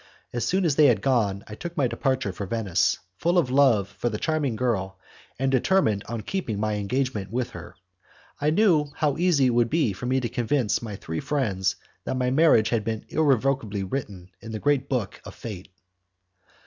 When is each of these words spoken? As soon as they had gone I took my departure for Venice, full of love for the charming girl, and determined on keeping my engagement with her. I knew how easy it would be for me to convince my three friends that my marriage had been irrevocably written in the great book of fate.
As 0.33 0.43
soon 0.43 0.65
as 0.65 0.77
they 0.77 0.87
had 0.87 0.99
gone 1.03 1.43
I 1.45 1.53
took 1.53 1.77
my 1.77 1.85
departure 1.87 2.33
for 2.33 2.47
Venice, 2.47 2.97
full 3.19 3.37
of 3.37 3.51
love 3.51 3.87
for 3.87 4.09
the 4.09 4.17
charming 4.17 4.55
girl, 4.55 4.97
and 5.37 5.51
determined 5.51 6.03
on 6.07 6.21
keeping 6.23 6.59
my 6.59 6.73
engagement 6.73 7.29
with 7.31 7.51
her. 7.51 7.75
I 8.39 8.49
knew 8.49 8.87
how 8.95 9.17
easy 9.17 9.45
it 9.45 9.49
would 9.53 9.69
be 9.69 9.93
for 9.93 10.07
me 10.07 10.19
to 10.19 10.27
convince 10.27 10.81
my 10.81 10.95
three 10.95 11.19
friends 11.19 11.75
that 12.05 12.17
my 12.17 12.31
marriage 12.31 12.69
had 12.69 12.83
been 12.83 13.05
irrevocably 13.09 13.83
written 13.83 14.31
in 14.41 14.51
the 14.53 14.59
great 14.59 14.89
book 14.89 15.21
of 15.23 15.35
fate. 15.35 15.69